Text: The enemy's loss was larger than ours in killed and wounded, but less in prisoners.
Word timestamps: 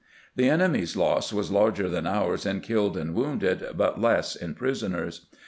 The 0.35 0.49
enemy's 0.49 0.95
loss 0.97 1.31
was 1.31 1.51
larger 1.51 1.87
than 1.87 2.07
ours 2.07 2.43
in 2.43 2.61
killed 2.61 2.97
and 2.97 3.13
wounded, 3.13 3.63
but 3.77 4.01
less 4.01 4.35
in 4.35 4.55
prisoners. 4.55 5.27